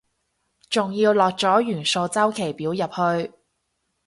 [0.67, 3.31] 仲要落咗元素週期表入去